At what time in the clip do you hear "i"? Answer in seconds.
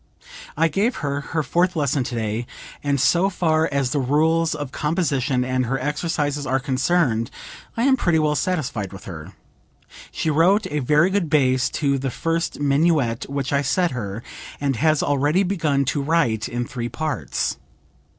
0.57-0.67, 7.77-7.83, 13.53-13.61